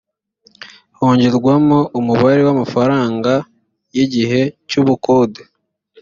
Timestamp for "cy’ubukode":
4.69-5.41